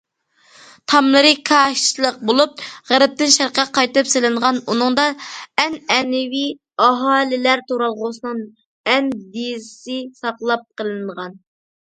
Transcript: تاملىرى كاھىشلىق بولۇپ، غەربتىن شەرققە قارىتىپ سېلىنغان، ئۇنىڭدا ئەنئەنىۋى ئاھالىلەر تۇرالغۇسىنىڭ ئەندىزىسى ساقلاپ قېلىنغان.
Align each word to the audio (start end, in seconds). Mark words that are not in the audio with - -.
تاملىرى 0.91 1.33
كاھىشلىق 1.49 2.15
بولۇپ، 2.29 2.63
غەربتىن 2.91 3.33
شەرققە 3.35 3.65
قارىتىپ 3.75 4.09
سېلىنغان، 4.15 4.57
ئۇنىڭدا 4.63 5.05
ئەنئەنىۋى 5.65 6.43
ئاھالىلەر 6.87 7.65
تۇرالغۇسىنىڭ 7.73 8.43
ئەندىزىسى 8.95 10.03
ساقلاپ 10.25 10.69
قېلىنغان. 10.83 11.41